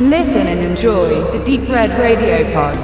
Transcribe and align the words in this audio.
Listen 0.00 0.46
and 0.46 0.60
enjoy 0.60 1.08
the 1.32 1.44
Deep 1.44 1.68
Red 1.68 1.90
Radio 1.98 2.44
Pod. 2.52 2.78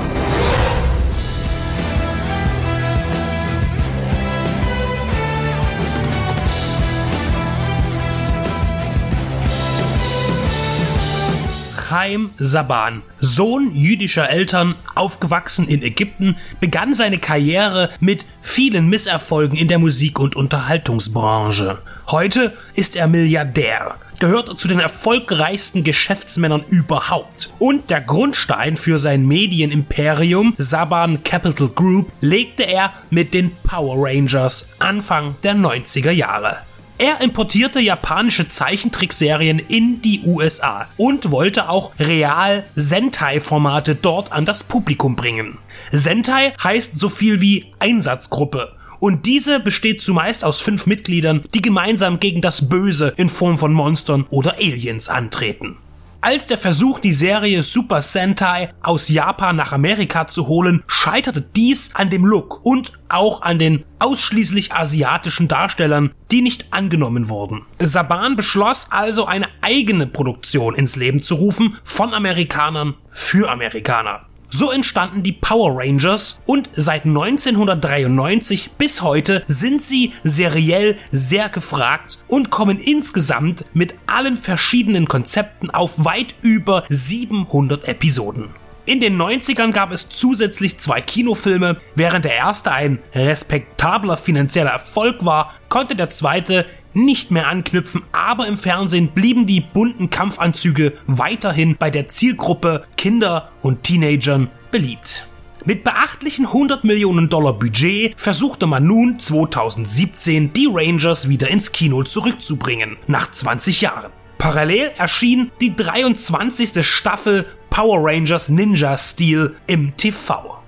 Chaim 11.77 12.31
Saban, 12.39 13.03
Sohn 13.21 13.71
jüdischer 13.73 14.29
Eltern, 14.29 14.75
aufgewachsen 14.97 15.69
in 15.69 15.85
Ägypten, 15.85 16.37
begann 16.59 16.95
seine 16.95 17.19
Karriere 17.19 17.91
mit 18.01 18.27
vielen 18.41 18.89
Misserfolgen 18.89 19.57
in 19.57 19.69
der 19.69 19.79
Musik- 19.79 20.19
und 20.19 20.35
Unterhaltungsbranche. 20.35 21.79
Heute 22.09 22.53
ist 22.75 22.97
er 22.97 23.07
Milliardär, 23.07 23.99
gehört 24.21 24.59
zu 24.59 24.69
den 24.69 24.81
erfolgreichsten 24.81 25.85
Geschäftsmännern 25.85 26.65
überhaupt. 26.69 27.53
Und 27.59 27.91
der 27.91 28.01
Grundstein 28.01 28.77
für 28.77 28.99
sein 28.99 29.27
Medienimperium, 29.27 30.55
Saban 30.59 31.23
Capital 31.25 31.69
Group, 31.69 32.11
legte 32.21 32.65
er 32.65 32.93
mit 33.11 33.35
den 33.35 33.53
Power 33.63 33.97
Rangers 33.99 34.69
Anfang 34.79 35.37
der 35.43 35.55
90er 35.55 36.11
Jahre. 36.11 36.59
Er 36.97 37.21
importierte 37.21 37.81
japanische 37.81 38.49
Zeichentrickserien 38.49 39.59
in 39.59 40.01
die 40.01 40.23
USA 40.25 40.87
und 40.97 41.33
wollte 41.33 41.69
auch 41.69 41.91
real 41.99 42.65
Sentai-Formate 42.77 43.97
dort 43.97 44.31
an 44.31 44.45
das 44.45 44.63
Publikum 44.63 45.17
bringen. 45.17 45.59
Sentai 45.91 46.55
heißt 46.63 46.97
so 46.97 47.09
viel 47.09 47.41
wie 47.41 47.73
Einsatzgruppe 47.81 48.77
und 49.05 49.27
diese 49.27 49.61
besteht 49.61 50.01
zumeist 50.01 50.45
aus 50.45 50.63
fünf 50.63 50.87
Mitgliedern, 50.87 51.45
die 51.53 51.61
gemeinsam 51.61 52.21
gegen 52.21 52.41
das 52.41 52.71
Böse 52.71 53.13
in 53.19 53.29
Form 53.29 53.59
von 53.59 53.71
Monstern 53.71 54.25
oder 54.31 54.55
Aliens 54.55 55.11
antreten. 55.11 55.77
Als 56.23 56.47
der 56.47 56.57
Versuch, 56.57 57.01
die 57.01 57.13
Serie 57.13 57.63
Super 57.63 58.01
Sentai 58.01 58.73
aus 58.81 59.11
Japan 59.11 59.57
nach 59.57 59.73
Amerika 59.73 60.27
zu 60.27 60.47
holen, 60.47 60.83
scheiterte 60.87 61.43
dies 61.43 61.95
an 61.95 62.09
dem 62.09 62.25
Look 62.25 62.65
und 62.65 62.95
auch 63.11 63.43
an 63.43 63.59
den 63.59 63.85
ausschließlich 63.99 64.73
asiatischen 64.73 65.49
Darstellern, 65.49 66.13
die 66.31 66.41
nicht 66.41 66.69
angenommen 66.73 67.29
wurden. 67.29 67.67
Saban 67.79 68.37
beschloss 68.37 68.87
also 68.89 69.27
eine 69.27 69.49
eigene 69.61 70.07
Produktion 70.07 70.75
ins 70.75 70.97
Leben 70.97 71.23
zu 71.23 71.35
rufen 71.35 71.77
von 71.85 72.15
Amerikanern 72.15 72.95
für 73.11 73.51
Amerikaner. 73.51 74.23
So 74.57 74.71
entstanden 74.71 75.25
die 75.25 75.33
Power 75.33 75.81
Rangers 75.81 76.41
und 76.47 76.71
seit 76.75 77.07
1993 77.07 78.71
bis 78.79 79.03
heute 79.03 79.43
sind 79.49 79.83
sie 79.83 80.13
seriell 80.23 80.97
sehr 81.11 81.49
gefragt 81.49 82.21
und 82.29 82.51
kommen 82.51 82.79
insgesamt 82.79 83.65
mit 83.75 83.97
allen 84.07 84.37
verschiedenen 84.37 85.09
Konzepten 85.09 85.71
auf 85.71 86.05
weit 86.05 86.37
über 86.43 86.85
700 86.89 87.89
Episoden. 87.89 88.51
In 88.87 89.01
den 89.01 89.21
90ern 89.21 89.73
gab 89.73 89.91
es 89.91 90.09
zusätzlich 90.09 90.79
zwei 90.79 91.01
Kinofilme. 91.01 91.81
Während 91.97 92.25
der 92.25 92.37
erste 92.37 92.71
ein 92.71 93.01
respektabler 93.13 94.17
finanzieller 94.17 94.71
Erfolg 94.71 95.25
war, 95.25 95.55
konnte 95.69 95.97
der 95.97 96.11
zweite 96.11 96.65
nicht 96.95 97.31
mehr 97.31 97.49
anknüpfen, 97.49 98.03
aber 98.13 98.47
im 98.47 98.57
Fernsehen 98.57 99.09
blieben 99.09 99.47
die 99.47 99.61
bunten 99.61 100.11
Kampfanzüge 100.11 100.95
weiterhin 101.07 101.77
bei 101.77 101.91
der 101.91 102.09
Zielgruppe 102.09 102.87
Kinder 102.97 103.51
und 103.61 103.83
Teenagern 103.83 104.51
beliebt. 104.71 105.27
Mit 105.67 105.83
beachtlichen 105.83 106.47
100 106.47 106.85
Millionen 106.85 107.31
Dollar 107.31 107.55
Budget 107.55 108.21
versuchte 108.21 108.67
man 108.67 108.87
nun 108.87 109.19
2017 109.19 110.51
die 110.51 110.69
Rangers 110.71 111.29
wieder 111.29 111.49
ins 111.49 111.73
Kino 111.73 112.03
zurückzubringen, 112.03 112.99
nach 113.07 113.31
20 113.31 113.81
Jahren. 113.81 114.13
Parallel 114.37 114.93
erschien 114.99 115.51
die 115.63 115.75
23. 115.75 116.87
Staffel 116.87 117.47
Power 117.71 117.99
Rangers 118.03 118.51
Ninja 118.51 118.99
Steel 118.99 119.57
im 119.67 119.97
TV. 119.97 120.64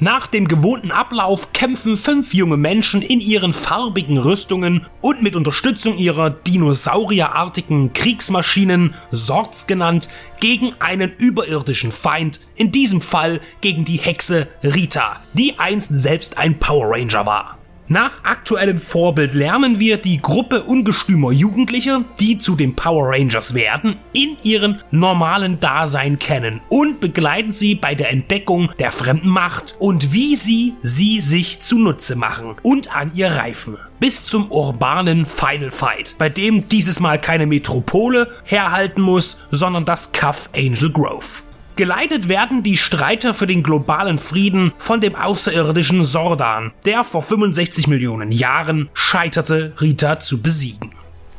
Nach 0.00 0.26
dem 0.26 0.48
gewohnten 0.48 0.90
Ablauf 0.90 1.52
kämpfen 1.52 1.96
fünf 1.96 2.34
junge 2.34 2.56
Menschen 2.56 3.00
in 3.00 3.20
ihren 3.20 3.54
farbigen 3.54 4.18
Rüstungen 4.18 4.86
und 5.00 5.22
mit 5.22 5.36
Unterstützung 5.36 5.96
ihrer 5.96 6.30
dinosaurierartigen 6.30 7.92
Kriegsmaschinen, 7.92 8.94
Sorts 9.12 9.68
genannt, 9.68 10.08
gegen 10.40 10.72
einen 10.80 11.12
überirdischen 11.12 11.92
Feind, 11.92 12.40
in 12.56 12.72
diesem 12.72 13.00
Fall 13.00 13.40
gegen 13.60 13.84
die 13.84 13.98
Hexe 13.98 14.48
Rita, 14.64 15.20
die 15.32 15.60
einst 15.60 15.94
selbst 15.94 16.38
ein 16.38 16.58
Power 16.58 16.90
Ranger 16.90 17.24
war. 17.24 17.58
Nach 17.86 18.12
aktuellem 18.24 18.78
Vorbild 18.78 19.34
lernen 19.34 19.78
wir 19.78 19.98
die 19.98 20.22
Gruppe 20.22 20.62
ungestümer 20.62 21.32
Jugendlicher, 21.32 22.02
die 22.18 22.38
zu 22.38 22.56
den 22.56 22.74
Power 22.74 23.10
Rangers 23.10 23.52
werden, 23.52 23.96
in 24.14 24.38
ihrem 24.42 24.76
normalen 24.90 25.60
Dasein 25.60 26.18
kennen 26.18 26.62
und 26.70 27.00
begleiten 27.00 27.52
sie 27.52 27.74
bei 27.74 27.94
der 27.94 28.10
Entdeckung 28.10 28.70
der 28.78 28.90
fremden 28.90 29.28
Macht 29.28 29.74
und 29.78 30.14
wie 30.14 30.34
sie 30.34 30.72
sie 30.80 31.20
sich 31.20 31.60
zunutze 31.60 32.16
machen 32.16 32.56
und 32.62 32.96
an 32.96 33.12
ihr 33.14 33.32
reifen. 33.32 33.76
Bis 34.00 34.24
zum 34.24 34.50
urbanen 34.50 35.26
Final 35.26 35.70
Fight, 35.70 36.14
bei 36.18 36.30
dem 36.30 36.66
dieses 36.68 37.00
Mal 37.00 37.20
keine 37.20 37.44
Metropole 37.44 38.30
herhalten 38.44 39.02
muss, 39.02 39.36
sondern 39.50 39.84
das 39.84 40.12
Cuff 40.12 40.48
Angel 40.54 40.90
Grove. 40.90 41.42
Geleitet 41.76 42.28
werden 42.28 42.62
die 42.62 42.76
Streiter 42.76 43.34
für 43.34 43.48
den 43.48 43.64
globalen 43.64 44.18
Frieden 44.18 44.72
von 44.78 45.00
dem 45.00 45.16
außerirdischen 45.16 46.04
Sordan, 46.04 46.72
der 46.84 47.02
vor 47.02 47.20
65 47.20 47.88
Millionen 47.88 48.30
Jahren 48.30 48.90
scheiterte, 48.94 49.72
Rita 49.80 50.20
zu 50.20 50.40
besiegen. 50.40 50.92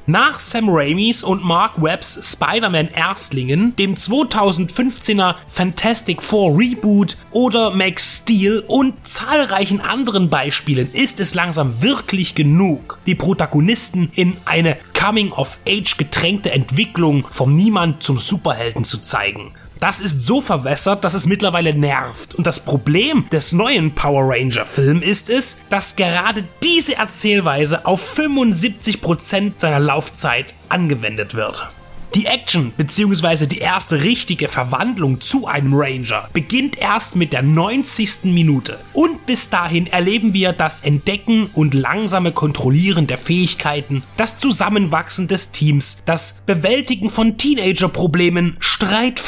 Nach 0.07 0.41
Sam 0.41 0.67
Raimis 0.67 1.23
und 1.23 1.45
Mark 1.45 1.81
Webbs 1.81 2.33
Spider-Man 2.33 2.89
Erstlingen, 2.89 3.77
dem 3.77 3.95
2015er 3.95 5.35
Fantastic 5.47 6.21
Four 6.21 6.59
Reboot 6.59 7.15
oder 7.31 7.71
Max 7.71 8.17
Steel 8.17 8.61
und 8.67 9.07
zahlreichen 9.07 9.79
anderen 9.79 10.29
Beispielen 10.29 10.91
ist 10.91 11.21
es 11.21 11.33
langsam 11.33 11.81
wirklich 11.81 12.35
genug, 12.35 12.99
die 13.05 13.15
Protagonisten 13.15 14.11
in 14.13 14.35
eine 14.43 14.75
Coming-of-Age 14.99 15.95
getränkte 15.97 16.51
Entwicklung 16.51 17.25
vom 17.31 17.55
Niemand 17.55 18.03
zum 18.03 18.19
Superhelden 18.19 18.83
zu 18.83 18.97
zeigen. 18.97 19.53
Das 19.79 19.99
ist 19.99 20.21
so 20.21 20.41
verwässert, 20.41 21.03
dass 21.03 21.13
es 21.13 21.27
mittlerweile 21.27 21.73
nervt. 21.73 22.35
Und 22.35 22.47
das 22.47 22.59
Problem 22.59 23.27
des 23.31 23.51
neuen 23.51 23.93
Power 23.93 24.23
Ranger 24.27 24.65
Film 24.65 25.01
ist 25.01 25.29
es, 25.29 25.59
dass 25.69 25.95
gerade 25.95 26.45
diese 26.63 26.95
Erzählweise 26.95 27.85
auf 27.85 28.17
75% 28.17 29.53
seiner 29.55 29.79
Laufzeit 29.79 30.53
angewendet 30.69 31.35
wird. 31.35 31.67
Die 32.13 32.25
Action 32.25 32.71
bzw. 32.77 33.45
die 33.47 33.57
erste 33.57 34.03
richtige 34.03 34.47
Verwandlung 34.47 35.19
zu 35.19 35.47
einem 35.47 35.73
Ranger 35.73 36.29
beginnt 36.33 36.77
erst 36.77 37.15
mit 37.15 37.33
der 37.33 37.41
90. 37.41 38.25
Minute 38.25 38.79
und 38.93 39.25
bis 39.25 39.49
dahin 39.49 39.87
erleben 39.87 40.33
wir 40.33 40.53
das 40.53 40.81
Entdecken 40.81 41.49
und 41.53 41.73
langsame 41.73 42.31
Kontrollieren 42.31 43.07
der 43.07 43.17
Fähigkeiten, 43.17 44.03
das 44.17 44.37
Zusammenwachsen 44.37 45.27
des 45.27 45.51
Teams, 45.51 45.97
das 46.05 46.41
Bewältigen 46.45 47.09
von 47.09 47.37
Teenager-Problemen, 47.37 48.57
Streit, 48.59 49.21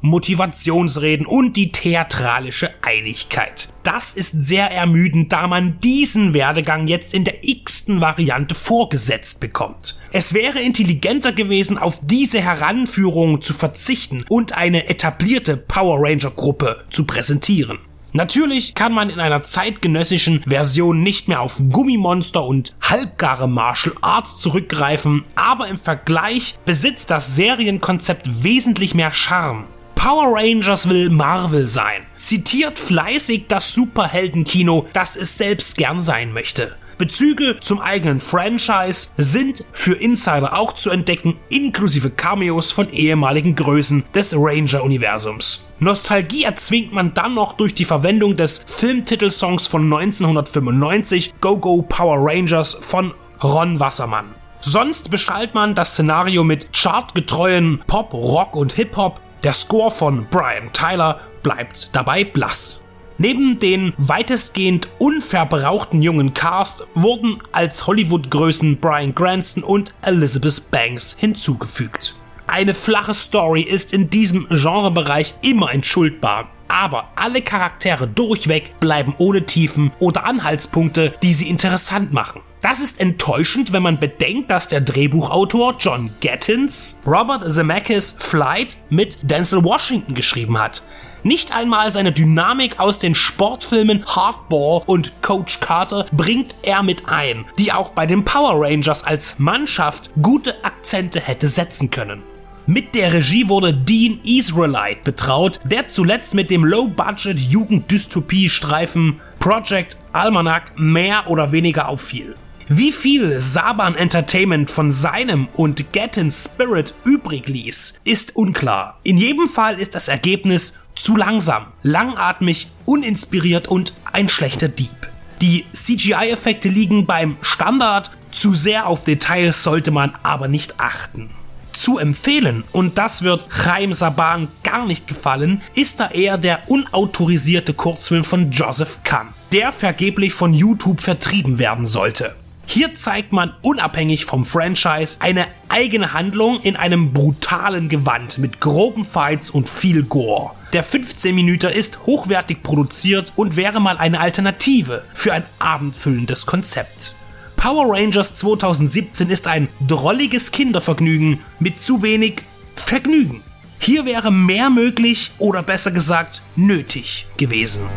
Motivationsreden 0.00 1.26
und 1.26 1.56
die 1.56 1.70
theatralische 1.70 2.70
Einigkeit. 2.82 3.68
Das 3.84 4.14
ist 4.14 4.32
sehr 4.42 4.70
ermüdend, 4.70 5.30
da 5.30 5.46
man 5.46 5.78
diesen 5.80 6.32
Werdegang 6.32 6.88
jetzt 6.88 7.12
in 7.12 7.24
der 7.24 7.46
x-ten 7.46 8.00
Variante 8.00 8.54
vorgesetzt 8.54 9.40
bekommt. 9.40 10.00
Es 10.10 10.32
wäre 10.32 10.60
intelligenter 10.60 11.32
gewesen, 11.32 11.76
auf 11.84 12.00
diese 12.02 12.40
Heranführung 12.40 13.40
zu 13.40 13.52
verzichten 13.52 14.24
und 14.28 14.52
eine 14.52 14.88
etablierte 14.88 15.56
Power 15.56 15.98
Ranger 16.00 16.30
Gruppe 16.30 16.84
zu 16.90 17.04
präsentieren. 17.04 17.78
Natürlich 18.16 18.76
kann 18.76 18.92
man 18.92 19.10
in 19.10 19.18
einer 19.18 19.42
zeitgenössischen 19.42 20.44
Version 20.44 21.02
nicht 21.02 21.26
mehr 21.26 21.40
auf 21.40 21.60
Gummimonster 21.70 22.44
und 22.44 22.74
halbgare 22.80 23.48
Martial 23.48 23.94
Arts 24.02 24.38
zurückgreifen, 24.38 25.24
aber 25.34 25.66
im 25.66 25.78
Vergleich 25.78 26.54
besitzt 26.64 27.10
das 27.10 27.34
Serienkonzept 27.34 28.44
wesentlich 28.44 28.94
mehr 28.94 29.10
Charme. 29.10 29.64
Power 29.96 30.38
Rangers 30.38 30.88
will 30.88 31.10
Marvel 31.10 31.66
sein, 31.66 32.02
zitiert 32.16 32.78
fleißig 32.78 33.46
das 33.48 33.74
Superheldenkino, 33.74 34.86
das 34.92 35.16
es 35.16 35.36
selbst 35.36 35.76
gern 35.76 36.00
sein 36.00 36.32
möchte. 36.32 36.76
Bezüge 36.98 37.58
zum 37.60 37.80
eigenen 37.80 38.20
Franchise 38.20 39.08
sind 39.16 39.64
für 39.72 39.94
Insider 39.94 40.56
auch 40.56 40.72
zu 40.72 40.90
entdecken, 40.90 41.36
inklusive 41.48 42.10
Cameos 42.10 42.72
von 42.72 42.90
ehemaligen 42.90 43.54
Größen 43.54 44.04
des 44.14 44.34
Ranger-Universums. 44.36 45.66
Nostalgie 45.80 46.44
erzwingt 46.44 46.92
man 46.92 47.14
dann 47.14 47.34
noch 47.34 47.54
durch 47.54 47.74
die 47.74 47.84
Verwendung 47.84 48.36
des 48.36 48.64
Filmtitelsongs 48.66 49.66
von 49.66 49.84
1995 49.84 51.34
Go 51.40 51.58
Go 51.58 51.82
Power 51.82 52.16
Rangers 52.20 52.76
von 52.80 53.12
Ron 53.42 53.80
Wassermann. 53.80 54.34
Sonst 54.60 55.10
bestrahlt 55.10 55.54
man 55.54 55.74
das 55.74 55.92
Szenario 55.92 56.42
mit 56.42 56.72
chartgetreuen 56.72 57.82
Pop, 57.86 58.14
Rock 58.14 58.56
und 58.56 58.72
Hip-Hop, 58.72 59.20
der 59.42 59.52
Score 59.52 59.90
von 59.90 60.26
Brian 60.30 60.72
Tyler 60.72 61.20
bleibt 61.42 61.94
dabei 61.94 62.24
blass. 62.24 62.83
Neben 63.16 63.60
den 63.60 63.92
weitestgehend 63.96 64.88
unverbrauchten 64.98 66.02
jungen 66.02 66.34
Cast 66.34 66.84
wurden 66.94 67.40
als 67.52 67.86
Hollywood-Größen 67.86 68.78
Brian 68.78 69.14
Cranston 69.14 69.62
und 69.62 69.94
Elizabeth 70.02 70.70
Banks 70.72 71.14
hinzugefügt. 71.18 72.16
Eine 72.48 72.74
flache 72.74 73.14
Story 73.14 73.62
ist 73.62 73.92
in 73.92 74.10
diesem 74.10 74.48
Genrebereich 74.48 75.34
immer 75.42 75.72
entschuldbar. 75.72 76.50
Aber 76.66 77.10
alle 77.14 77.40
Charaktere 77.40 78.08
durchweg 78.08 78.80
bleiben 78.80 79.14
ohne 79.18 79.46
Tiefen 79.46 79.92
oder 80.00 80.24
Anhaltspunkte, 80.24 81.14
die 81.22 81.34
sie 81.34 81.48
interessant 81.48 82.12
machen. 82.12 82.40
Das 82.62 82.80
ist 82.80 82.98
enttäuschend, 82.98 83.72
wenn 83.72 83.82
man 83.82 84.00
bedenkt, 84.00 84.50
dass 84.50 84.68
der 84.68 84.80
Drehbuchautor 84.80 85.76
John 85.78 86.10
Gattins 86.20 87.00
Robert 87.06 87.48
Zemeckis 87.52 88.16
Flight 88.18 88.78
mit 88.90 89.18
Denzel 89.22 89.62
Washington 89.62 90.14
geschrieben 90.14 90.58
hat. 90.58 90.82
Nicht 91.26 91.52
einmal 91.52 91.90
seine 91.90 92.12
Dynamik 92.12 92.78
aus 92.78 92.98
den 92.98 93.14
Sportfilmen 93.14 94.04
Hardball 94.04 94.82
und 94.84 95.22
Coach 95.22 95.58
Carter 95.58 96.04
bringt 96.12 96.54
er 96.60 96.82
mit 96.82 97.08
ein, 97.08 97.46
die 97.58 97.72
auch 97.72 97.92
bei 97.92 98.04
den 98.04 98.26
Power 98.26 98.62
Rangers 98.62 99.04
als 99.04 99.38
Mannschaft 99.38 100.10
gute 100.20 100.62
Akzente 100.66 101.20
hätte 101.20 101.48
setzen 101.48 101.90
können. 101.90 102.22
Mit 102.66 102.94
der 102.94 103.14
Regie 103.14 103.48
wurde 103.48 103.72
Dean 103.72 104.20
Israelite 104.22 105.00
betraut, 105.02 105.60
der 105.64 105.88
zuletzt 105.88 106.34
mit 106.34 106.50
dem 106.50 106.62
Low-Budget 106.62 107.40
Jugenddystopie-Streifen 107.40 109.18
Project 109.38 109.96
Almanac 110.12 110.78
mehr 110.78 111.24
oder 111.28 111.52
weniger 111.52 111.88
auffiel. 111.88 112.36
Wie 112.68 112.92
viel 112.92 113.40
Saban 113.40 113.94
Entertainment 113.94 114.70
von 114.70 114.90
seinem 114.90 115.48
und 115.52 115.92
Gattins 115.92 116.44
Spirit 116.46 116.94
übrig 117.04 117.46
ließ, 117.46 118.00
ist 118.04 118.36
unklar. 118.36 118.98
In 119.02 119.18
jedem 119.18 119.48
Fall 119.48 119.78
ist 119.78 119.94
das 119.94 120.08
Ergebnis 120.08 120.72
zu 120.94 121.16
langsam, 121.16 121.66
langatmig, 121.82 122.68
uninspiriert 122.84 123.68
und 123.68 123.92
ein 124.12 124.28
schlechter 124.28 124.68
Dieb. 124.68 124.94
Die 125.40 125.66
CGI-Effekte 125.72 126.68
liegen 126.68 127.06
beim 127.06 127.36
Standard, 127.42 128.10
zu 128.30 128.52
sehr 128.52 128.86
auf 128.86 129.04
Details 129.04 129.62
sollte 129.62 129.90
man 129.90 130.12
aber 130.22 130.48
nicht 130.48 130.80
achten 130.80 131.30
zu 131.74 131.98
empfehlen, 131.98 132.64
und 132.72 132.98
das 132.98 133.22
wird 133.22 133.46
Chaim 133.50 133.92
Saban 133.92 134.48
gar 134.62 134.86
nicht 134.86 135.06
gefallen, 135.06 135.62
ist 135.74 136.00
da 136.00 136.08
eher 136.10 136.38
der 136.38 136.70
unautorisierte 136.70 137.74
Kurzfilm 137.74 138.24
von 138.24 138.50
Joseph 138.50 139.00
Kahn, 139.04 139.34
der 139.52 139.72
vergeblich 139.72 140.32
von 140.32 140.54
YouTube 140.54 141.00
vertrieben 141.00 141.58
werden 141.58 141.86
sollte. 141.86 142.34
Hier 142.66 142.94
zeigt 142.94 143.32
man 143.32 143.54
unabhängig 143.62 144.24
vom 144.24 144.44
Franchise 144.44 145.18
eine 145.20 145.46
eigene 145.68 146.12
Handlung 146.12 146.60
in 146.60 146.76
einem 146.76 147.12
brutalen 147.12 147.88
Gewand 147.88 148.38
mit 148.38 148.60
groben 148.60 149.04
Fights 149.04 149.50
und 149.50 149.68
viel 149.68 150.02
Gore. 150.02 150.52
Der 150.72 150.82
15 150.82 151.34
Minuten 151.34 151.70
ist 151.70 152.06
hochwertig 152.06 152.62
produziert 152.62 153.32
und 153.36 153.56
wäre 153.56 153.80
mal 153.80 153.98
eine 153.98 154.20
Alternative 154.20 155.04
für 155.14 155.32
ein 155.32 155.44
abendfüllendes 155.58 156.46
Konzept. 156.46 157.14
Power 157.56 157.96
Rangers 157.96 158.34
2017 158.34 159.30
ist 159.30 159.46
ein 159.46 159.68
drolliges 159.86 160.50
Kindervergnügen 160.50 161.40
mit 161.60 161.80
zu 161.80 162.02
wenig 162.02 162.42
Vergnügen. 162.74 163.42
Hier 163.78 164.04
wäre 164.04 164.32
mehr 164.32 164.70
möglich 164.70 165.30
oder 165.38 165.62
besser 165.62 165.90
gesagt 165.90 166.42
nötig 166.56 167.26
gewesen. 167.36 167.88